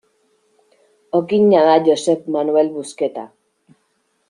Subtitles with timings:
[1.19, 3.25] Okina da Josep Manel Busqueta.